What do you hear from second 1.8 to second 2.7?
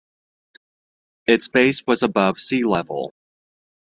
was above sea